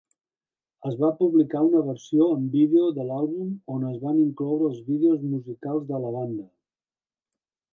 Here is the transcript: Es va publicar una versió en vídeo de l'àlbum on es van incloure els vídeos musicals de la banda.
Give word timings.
Es 0.91 0.95
va 1.01 1.09
publicar 1.17 1.59
una 1.65 1.81
versió 1.89 2.25
en 2.37 2.47
vídeo 2.55 2.89
de 2.95 3.05
l'àlbum 3.09 3.51
on 3.75 3.85
es 3.91 4.01
van 4.07 4.23
incloure 4.23 4.71
els 4.71 4.81
vídeos 4.89 5.29
musicals 5.35 5.89
de 5.93 6.01
la 6.07 6.15
banda. 6.17 6.49